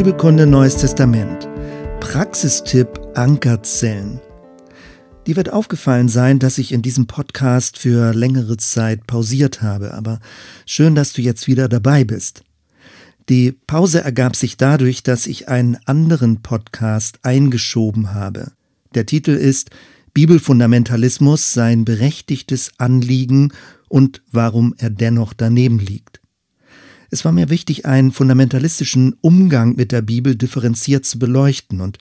Bibelkunde 0.00 0.46
Neues 0.46 0.78
Testament. 0.78 1.46
Praxistipp 2.00 2.88
Ankerzellen. 3.16 4.18
Dir 5.26 5.36
wird 5.36 5.52
aufgefallen 5.52 6.08
sein, 6.08 6.38
dass 6.38 6.56
ich 6.56 6.72
in 6.72 6.80
diesem 6.80 7.06
Podcast 7.06 7.76
für 7.76 8.14
längere 8.14 8.56
Zeit 8.56 9.06
pausiert 9.06 9.60
habe, 9.60 9.92
aber 9.92 10.18
schön, 10.64 10.94
dass 10.94 11.12
du 11.12 11.20
jetzt 11.20 11.48
wieder 11.48 11.68
dabei 11.68 12.04
bist. 12.04 12.44
Die 13.28 13.52
Pause 13.52 14.00
ergab 14.00 14.36
sich 14.36 14.56
dadurch, 14.56 15.02
dass 15.02 15.26
ich 15.26 15.50
einen 15.50 15.76
anderen 15.84 16.40
Podcast 16.40 17.18
eingeschoben 17.22 18.14
habe. 18.14 18.52
Der 18.94 19.04
Titel 19.04 19.32
ist 19.32 19.68
Bibelfundamentalismus 20.14 21.52
sein 21.52 21.84
berechtigtes 21.84 22.72
Anliegen 22.78 23.52
und 23.90 24.22
warum 24.32 24.74
er 24.78 24.88
dennoch 24.88 25.34
daneben 25.34 25.78
liegt. 25.78 26.22
Es 27.10 27.24
war 27.24 27.32
mir 27.32 27.50
wichtig, 27.50 27.86
einen 27.86 28.12
fundamentalistischen 28.12 29.16
Umgang 29.20 29.74
mit 29.74 29.90
der 29.90 30.00
Bibel 30.00 30.36
differenziert 30.36 31.04
zu 31.04 31.18
beleuchten 31.18 31.80
und 31.80 31.98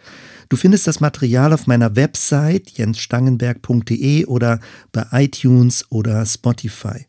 du 0.50 0.56
findest 0.56 0.86
das 0.86 1.00
Material 1.00 1.52
auf 1.52 1.66
meiner 1.66 1.96
Website 1.96 2.70
jensstangenberg.de 2.70 4.26
oder 4.26 4.60
bei 4.92 5.06
iTunes 5.12 5.86
oder 5.90 6.26
Spotify. 6.26 7.08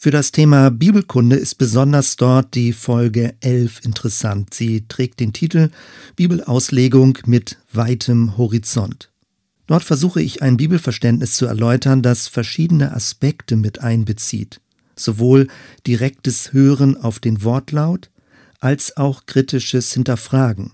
Für 0.00 0.12
das 0.12 0.30
Thema 0.30 0.70
Bibelkunde 0.70 1.34
ist 1.34 1.56
besonders 1.56 2.14
dort 2.16 2.54
die 2.54 2.72
Folge 2.72 3.34
11 3.40 3.84
interessant. 3.84 4.54
Sie 4.54 4.86
trägt 4.86 5.18
den 5.18 5.32
Titel 5.32 5.70
Bibelauslegung 6.14 7.18
mit 7.26 7.58
weitem 7.72 8.38
Horizont. 8.38 9.10
Dort 9.66 9.82
versuche 9.82 10.22
ich 10.22 10.40
ein 10.40 10.56
Bibelverständnis 10.56 11.34
zu 11.34 11.46
erläutern, 11.46 12.02
das 12.02 12.28
verschiedene 12.28 12.94
Aspekte 12.94 13.56
mit 13.56 13.80
einbezieht, 13.80 14.60
sowohl 14.98 15.48
direktes 15.86 16.52
Hören 16.52 16.96
auf 16.96 17.18
den 17.18 17.42
Wortlaut 17.44 18.10
als 18.60 18.96
auch 18.96 19.26
kritisches 19.26 19.92
Hinterfragen, 19.92 20.72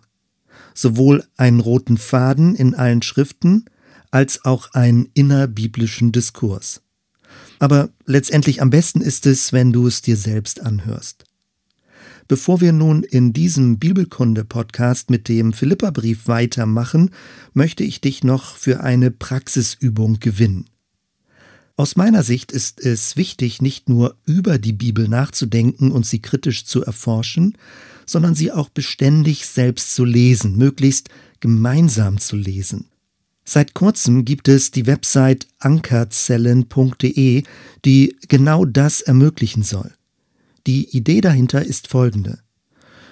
sowohl 0.74 1.24
einen 1.36 1.60
roten 1.60 1.98
Faden 1.98 2.54
in 2.54 2.74
allen 2.74 3.02
Schriften 3.02 3.66
als 4.10 4.44
auch 4.44 4.72
einen 4.72 5.08
innerbiblischen 5.14 6.12
Diskurs. 6.12 6.82
Aber 7.58 7.90
letztendlich 8.06 8.62
am 8.62 8.70
besten 8.70 9.00
ist 9.00 9.26
es, 9.26 9.52
wenn 9.52 9.72
du 9.72 9.86
es 9.86 10.02
dir 10.02 10.16
selbst 10.16 10.60
anhörst. 10.60 11.24
Bevor 12.26 12.60
wir 12.62 12.72
nun 12.72 13.02
in 13.02 13.34
diesem 13.34 13.78
Bibelkunde-Podcast 13.78 15.10
mit 15.10 15.28
dem 15.28 15.52
Philipperbrief 15.52 16.26
weitermachen, 16.26 17.10
möchte 17.52 17.84
ich 17.84 18.00
dich 18.00 18.24
noch 18.24 18.56
für 18.56 18.80
eine 18.80 19.10
Praxisübung 19.10 20.20
gewinnen. 20.20 20.70
Aus 21.76 21.96
meiner 21.96 22.22
Sicht 22.22 22.52
ist 22.52 22.80
es 22.80 23.16
wichtig, 23.16 23.60
nicht 23.60 23.88
nur 23.88 24.16
über 24.26 24.58
die 24.58 24.72
Bibel 24.72 25.08
nachzudenken 25.08 25.90
und 25.90 26.06
sie 26.06 26.20
kritisch 26.20 26.64
zu 26.64 26.84
erforschen, 26.84 27.58
sondern 28.06 28.36
sie 28.36 28.52
auch 28.52 28.68
beständig 28.68 29.46
selbst 29.46 29.94
zu 29.94 30.04
lesen, 30.04 30.56
möglichst 30.56 31.08
gemeinsam 31.40 32.18
zu 32.18 32.36
lesen. 32.36 32.86
Seit 33.44 33.74
kurzem 33.74 34.24
gibt 34.24 34.48
es 34.48 34.70
die 34.70 34.86
Website 34.86 35.48
ankerzellen.de, 35.58 37.42
die 37.84 38.16
genau 38.28 38.64
das 38.64 39.00
ermöglichen 39.00 39.62
soll. 39.64 39.92
Die 40.66 40.96
Idee 40.96 41.20
dahinter 41.20 41.64
ist 41.64 41.88
folgende. 41.88 42.38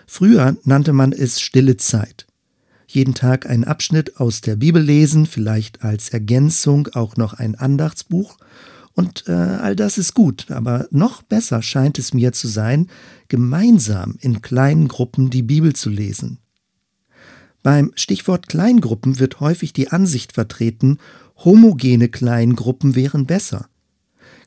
Früher 0.07 0.57
nannte 0.65 0.93
man 0.93 1.13
es 1.13 1.41
stille 1.41 1.77
Zeit. 1.77 2.27
Jeden 2.93 3.15
Tag 3.15 3.49
einen 3.49 3.65
Abschnitt 3.65 4.21
aus 4.21 4.43
der 4.43 4.57
Bibel 4.57 4.83
lesen, 4.83 5.25
vielleicht 5.25 5.83
als 5.83 6.11
Ergänzung 6.11 6.89
auch 6.89 7.17
noch 7.17 7.33
ein 7.33 7.55
Andachtsbuch. 7.55 8.37
Und 8.93 9.25
äh, 9.29 9.33
all 9.33 9.75
das 9.75 9.97
ist 9.97 10.13
gut, 10.13 10.51
aber 10.51 10.89
noch 10.91 11.23
besser 11.23 11.63
scheint 11.63 11.99
es 11.99 12.13
mir 12.13 12.35
zu 12.35 12.49
sein, 12.49 12.89
gemeinsam 13.29 14.17
in 14.21 14.43
kleinen 14.43 14.89
Gruppen 14.89 15.31
die 15.31 15.43
Bibel 15.43 15.73
zu 15.75 15.89
lesen. 15.89 16.41
Beim 17.63 17.93
Stichwort 17.95 18.49
Kleingruppen 18.49 19.19
wird 19.19 19.41
häufig 19.41 19.73
die 19.73 19.89
Ansicht 19.89 20.35
vertreten, 20.35 20.99
homogene 21.39 22.11
Kleingruppen 22.11 22.95
wären 22.95 23.25
besser. 23.25 23.71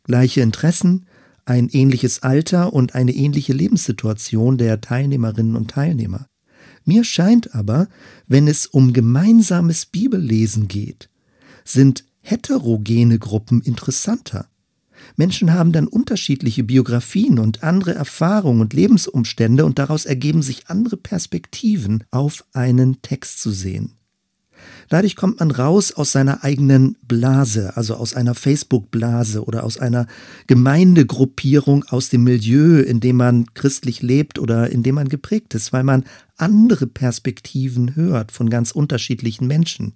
Gleiche 0.04 0.42
Interessen, 0.42 1.08
ein 1.46 1.68
ähnliches 1.70 2.22
Alter 2.22 2.74
und 2.74 2.94
eine 2.94 3.16
ähnliche 3.16 3.54
Lebenssituation 3.54 4.60
der 4.60 4.82
Teilnehmerinnen 4.82 5.56
und 5.56 5.72
Teilnehmer. 5.72 6.28
Mir 6.86 7.04
scheint 7.04 7.54
aber, 7.56 7.88
wenn 8.28 8.48
es 8.48 8.68
um 8.68 8.94
gemeinsames 8.94 9.88
Bibellesen 9.88 10.68
geht, 10.68 11.10
sind 11.64 12.06
heterogene 12.22 13.20
Gruppen 13.20 13.62
interessanter. 13.62 14.48
Menschen 15.16 15.54
haben 15.54 15.72
dann 15.72 15.88
unterschiedliche 15.88 16.64
Biografien 16.64 17.40
und 17.40 17.64
andere 17.64 17.94
Erfahrungen 17.94 18.62
und 18.62 18.74
Lebensumstände 18.74 19.66
und 19.66 19.80
daraus 19.80 20.06
ergeben 20.06 20.42
sich 20.42 20.68
andere 20.68 20.98
Perspektiven 20.98 22.04
auf 22.12 22.46
einen 22.54 23.02
Text 23.02 23.42
zu 23.42 23.52
sehen. 23.52 23.94
Dadurch 24.90 25.16
kommt 25.16 25.40
man 25.40 25.52
raus 25.52 25.92
aus 25.92 26.12
seiner 26.12 26.44
eigenen 26.44 26.96
Blase, 27.08 27.76
also 27.78 27.96
aus 27.96 28.16
einer 28.16 28.36
Facebook-Blase 28.36 29.44
oder 29.44 29.64
aus 29.64 29.78
einer 29.78 30.08
Gemeindegruppierung, 30.48 31.86
aus 31.86 32.10
dem 32.10 32.24
Milieu, 32.24 32.80
in 32.80 33.00
dem 33.00 33.18
man 33.18 33.54
christlich 33.54 34.02
lebt 34.02 34.40
oder 34.40 34.70
in 34.70 34.84
dem 34.84 34.96
man 34.96 35.10
geprägt 35.10 35.54
ist, 35.54 35.74
weil 35.74 35.84
man 35.84 36.04
andere 36.38 36.88
Perspektiven 36.88 37.96
hört 37.96 38.32
von 38.32 38.50
ganz 38.50 38.72
unterschiedlichen 38.72 39.48
Menschen. 39.48 39.94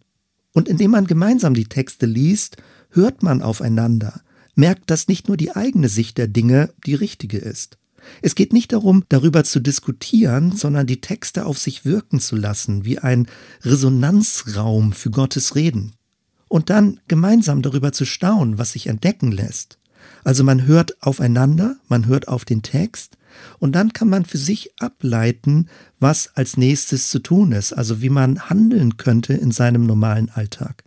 Und 0.54 0.68
indem 0.68 0.92
man 0.92 1.08
gemeinsam 1.08 1.54
die 1.54 1.66
Texte 1.66 2.06
liest, 2.06 2.58
hört 2.92 3.24
man 3.24 3.42
aufeinander, 3.42 4.22
merkt, 4.56 4.92
dass 4.92 5.08
nicht 5.08 5.28
nur 5.28 5.38
die 5.38 5.56
eigene 5.56 5.90
Sicht 5.90 6.18
der 6.18 6.28
Dinge 6.28 6.72
die 6.86 6.96
richtige 6.96 7.38
ist. 7.38 7.79
Es 8.22 8.36
geht 8.36 8.54
nicht 8.54 8.74
darum, 8.74 9.04
darüber 9.10 9.44
zu 9.44 9.60
diskutieren, 9.60 10.56
sondern 10.56 10.88
die 10.88 11.02
Texte 11.02 11.46
auf 11.46 11.58
sich 11.58 11.86
wirken 11.86 12.20
zu 12.20 12.36
lassen, 12.36 12.86
wie 12.86 13.00
ein 13.00 13.28
Resonanzraum 13.64 14.94
für 14.94 15.12
Gottes 15.12 15.56
Reden. 15.56 15.94
Und 16.48 16.70
dann 16.70 17.00
gemeinsam 17.08 17.62
darüber 17.62 17.92
zu 17.92 18.06
staunen, 18.06 18.58
was 18.58 18.72
sich 18.72 18.88
entdecken 18.88 19.32
lässt. 19.32 19.78
Also 20.24 20.44
man 20.44 20.66
hört 20.66 21.02
aufeinander, 21.04 21.78
man 21.88 22.08
hört 22.08 22.28
auf 22.28 22.46
den 22.46 22.62
Text 22.62 23.18
und 23.60 23.74
dann 23.74 23.94
kann 23.94 24.10
man 24.10 24.26
für 24.26 24.38
sich 24.38 24.72
ableiten, 24.80 25.70
was 26.00 26.36
als 26.36 26.58
nächstes 26.58 27.10
zu 27.10 27.20
tun 27.20 27.52
ist, 27.52 27.74
also 27.74 28.02
wie 28.02 28.10
man 28.10 28.50
handeln 28.50 28.98
könnte 28.98 29.34
in 29.34 29.52
seinem 29.52 29.86
normalen 29.86 30.30
Alltag. 30.30 30.84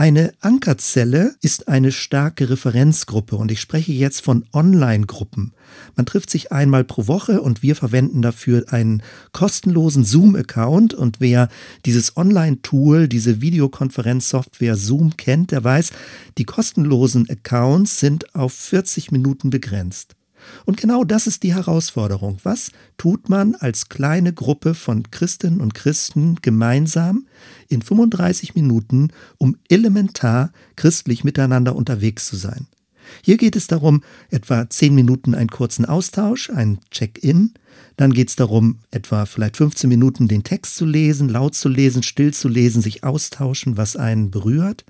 Eine 0.00 0.32
Ankerzelle 0.40 1.34
ist 1.42 1.68
eine 1.68 1.92
starke 1.92 2.48
Referenzgruppe 2.48 3.36
und 3.36 3.52
ich 3.52 3.60
spreche 3.60 3.92
jetzt 3.92 4.22
von 4.22 4.46
Online-Gruppen. 4.50 5.52
Man 5.94 6.06
trifft 6.06 6.30
sich 6.30 6.52
einmal 6.52 6.84
pro 6.84 7.06
Woche 7.06 7.42
und 7.42 7.62
wir 7.62 7.76
verwenden 7.76 8.22
dafür 8.22 8.64
einen 8.72 9.02
kostenlosen 9.32 10.06
Zoom-Account 10.06 10.94
und 10.94 11.20
wer 11.20 11.50
dieses 11.84 12.16
Online-Tool, 12.16 13.08
diese 13.08 13.42
Videokonferenzsoftware 13.42 14.76
Zoom 14.76 15.18
kennt, 15.18 15.50
der 15.50 15.64
weiß, 15.64 15.90
die 16.38 16.44
kostenlosen 16.44 17.28
Accounts 17.28 18.00
sind 18.00 18.34
auf 18.34 18.54
40 18.54 19.12
Minuten 19.12 19.50
begrenzt. 19.50 20.16
Und 20.64 20.76
genau 20.76 21.04
das 21.04 21.26
ist 21.26 21.42
die 21.42 21.54
Herausforderung. 21.54 22.38
Was 22.42 22.70
tut 22.98 23.28
man 23.28 23.54
als 23.54 23.88
kleine 23.88 24.32
Gruppe 24.32 24.74
von 24.74 25.10
Christinnen 25.10 25.60
und 25.60 25.74
Christen 25.74 26.36
gemeinsam 26.42 27.26
in 27.68 27.82
35 27.82 28.54
Minuten, 28.54 29.08
um 29.38 29.56
elementar 29.68 30.52
christlich 30.76 31.24
miteinander 31.24 31.76
unterwegs 31.76 32.26
zu 32.26 32.36
sein? 32.36 32.66
Hier 33.22 33.36
geht 33.36 33.56
es 33.56 33.66
darum, 33.66 34.02
etwa 34.30 34.68
zehn 34.68 34.94
Minuten 34.94 35.34
einen 35.34 35.50
kurzen 35.50 35.84
Austausch, 35.84 36.50
ein 36.50 36.78
Check-in. 36.90 37.54
Dann 37.96 38.12
geht 38.12 38.28
es 38.28 38.36
darum, 38.36 38.78
etwa 38.90 39.26
vielleicht 39.26 39.56
15 39.58 39.88
Minuten 39.88 40.26
den 40.26 40.42
Text 40.42 40.76
zu 40.76 40.86
lesen, 40.86 41.28
laut 41.28 41.54
zu 41.54 41.68
lesen, 41.68 42.02
still 42.02 42.32
zu 42.32 42.48
lesen, 42.48 42.82
sich 42.82 43.04
austauschen, 43.04 43.76
was 43.76 43.96
einen 43.96 44.30
berührt. 44.30 44.84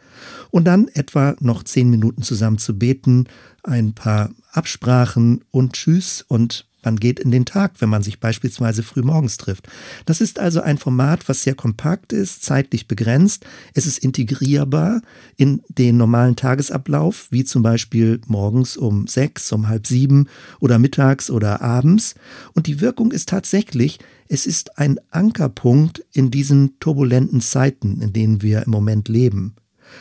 Und 0.50 0.64
dann 0.64 0.88
etwa 0.88 1.34
noch 1.40 1.62
zehn 1.64 1.90
Minuten 1.90 2.22
zusammen 2.22 2.58
zu 2.58 2.78
beten, 2.78 3.24
ein 3.62 3.94
paar 3.94 4.30
Absprachen 4.52 5.44
und 5.50 5.74
Tschüss 5.74 6.24
und 6.26 6.66
man 6.82 6.96
geht 6.96 7.20
in 7.20 7.30
den 7.30 7.44
Tag, 7.44 7.72
wenn 7.78 7.88
man 7.88 8.02
sich 8.02 8.20
beispielsweise 8.20 8.82
früh 8.82 9.02
morgens 9.02 9.36
trifft. 9.36 9.68
Das 10.06 10.20
ist 10.20 10.38
also 10.38 10.60
ein 10.60 10.78
Format, 10.78 11.28
was 11.28 11.42
sehr 11.42 11.54
kompakt 11.54 12.12
ist, 12.12 12.42
zeitlich 12.42 12.88
begrenzt. 12.88 13.44
Es 13.74 13.86
ist 13.86 13.98
integrierbar 13.98 15.02
in 15.36 15.62
den 15.68 15.96
normalen 15.96 16.36
Tagesablauf, 16.36 17.28
wie 17.30 17.44
zum 17.44 17.62
Beispiel 17.62 18.20
morgens 18.26 18.76
um 18.76 19.06
sechs, 19.06 19.50
um 19.52 19.68
halb 19.68 19.86
sieben 19.86 20.28
oder 20.60 20.78
mittags 20.78 21.30
oder 21.30 21.60
abends. 21.60 22.14
Und 22.54 22.66
die 22.66 22.80
Wirkung 22.80 23.12
ist 23.12 23.28
tatsächlich, 23.28 23.98
es 24.28 24.46
ist 24.46 24.78
ein 24.78 25.00
Ankerpunkt 25.10 26.04
in 26.12 26.30
diesen 26.30 26.78
turbulenten 26.78 27.40
Zeiten, 27.40 28.00
in 28.00 28.12
denen 28.12 28.42
wir 28.42 28.62
im 28.62 28.70
Moment 28.70 29.08
leben. 29.08 29.56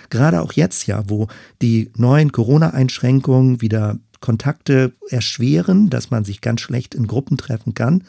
Gerade 0.09 0.41
auch 0.41 0.53
jetzt 0.53 0.87
ja, 0.87 1.03
wo 1.07 1.27
die 1.61 1.91
neuen 1.95 2.31
Corona-Einschränkungen 2.31 3.61
wieder 3.61 3.97
Kontakte 4.19 4.93
erschweren, 5.09 5.89
dass 5.89 6.11
man 6.11 6.25
sich 6.25 6.41
ganz 6.41 6.61
schlecht 6.61 6.95
in 6.95 7.07
Gruppen 7.07 7.37
treffen 7.37 7.73
kann. 7.73 8.03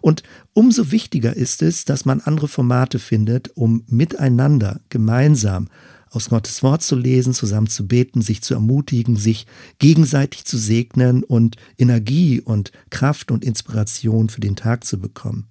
Und 0.00 0.22
umso 0.52 0.90
wichtiger 0.90 1.34
ist 1.34 1.62
es, 1.62 1.84
dass 1.84 2.04
man 2.04 2.20
andere 2.20 2.48
Formate 2.48 2.98
findet, 2.98 3.56
um 3.56 3.84
miteinander, 3.86 4.80
gemeinsam 4.88 5.68
aus 6.10 6.28
Gottes 6.28 6.62
Wort 6.62 6.82
zu 6.82 6.94
lesen, 6.94 7.32
zusammen 7.32 7.68
zu 7.68 7.86
beten, 7.86 8.20
sich 8.20 8.42
zu 8.42 8.54
ermutigen, 8.54 9.16
sich 9.16 9.46
gegenseitig 9.78 10.44
zu 10.44 10.58
segnen 10.58 11.24
und 11.24 11.56
Energie 11.78 12.40
und 12.40 12.70
Kraft 12.90 13.30
und 13.30 13.44
Inspiration 13.44 14.28
für 14.28 14.40
den 14.40 14.56
Tag 14.56 14.84
zu 14.84 15.00
bekommen. 15.00 15.48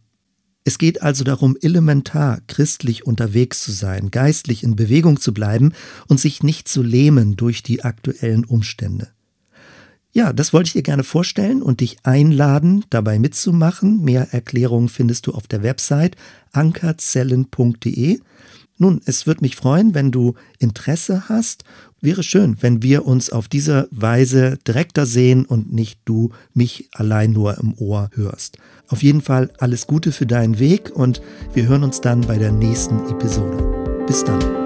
Es 0.64 0.78
geht 0.78 1.02
also 1.02 1.24
darum, 1.24 1.58
elementar 1.60 2.42
christlich 2.46 3.08
unterwegs 3.08 3.64
zu 3.64 3.72
sein, 3.72 4.12
geistlich 4.12 4.64
in 4.64 4.76
Bewegung 4.76 5.20
zu 5.20 5.34
bleiben 5.34 5.74
und 6.08 6.20
sich 6.20 6.44
nicht 6.44 6.68
zu 6.68 6.84
lähmen 6.84 7.36
durch 7.36 7.64
die 7.64 7.84
aktuellen 7.84 8.46
Umstände. 8.46 9.10
Ja, 10.14 10.34
das 10.34 10.52
wollte 10.52 10.68
ich 10.68 10.74
dir 10.74 10.84
gerne 10.84 11.04
vorstellen 11.04 11.62
und 11.62 11.80
dich 11.80 11.98
einladen, 12.04 12.84
dabei 12.90 13.18
mitzumachen. 13.18 14.04
Mehr 14.04 14.34
Erklärungen 14.34 14.90
findest 14.90 15.28
du 15.28 15.32
auf 15.32 15.48
der 15.48 15.64
Website 15.64 16.18
ankerzellen.de. 16.52 18.20
Nun, 18.78 19.00
es 19.06 19.28
würde 19.28 19.42
mich 19.42 19.56
freuen, 19.56 19.94
wenn 19.94 20.12
du 20.12 20.34
Interesse 20.58 21.30
hast. 21.30 21.64
Wäre 22.02 22.24
schön, 22.24 22.58
wenn 22.62 22.82
wir 22.82 23.06
uns 23.06 23.30
auf 23.30 23.48
diese 23.48 23.88
Weise 23.92 24.58
direkter 24.68 25.06
sehen 25.06 25.46
und 25.46 25.72
nicht 25.72 26.00
du 26.06 26.32
mich 26.54 26.90
allein 26.92 27.32
nur 27.32 27.60
im 27.60 27.76
Ohr 27.76 28.10
hörst. 28.16 28.58
Auf 28.88 29.04
jeden 29.04 29.22
Fall 29.22 29.52
alles 29.60 29.86
Gute 29.86 30.12
für 30.12 30.26
deinen 30.26 30.58
Weg 30.58 30.92
und 30.94 31.22
wir 31.54 31.68
hören 31.68 31.84
uns 31.84 32.02
dann 32.02 32.22
bei 32.22 32.40
der 32.40 32.52
nächsten 32.52 33.00
Episode. 33.08 34.04
Bis 34.08 34.24
dann. 34.24 34.61